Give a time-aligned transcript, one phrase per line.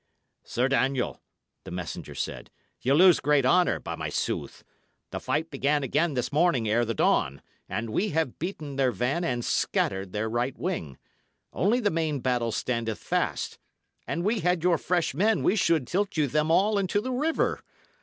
[0.43, 1.21] "Sir Daniel,"
[1.63, 2.49] the messenger said,
[2.81, 4.63] "ye lose great honour, by my sooth!
[5.11, 7.39] The fight began again this morning ere the dawn,
[7.69, 10.97] and we have beaten their van and scattered their right wing.
[11.53, 13.59] Only the main battle standeth fast.
[14.07, 17.59] An we had your fresh men, we should tilt you them all into the river.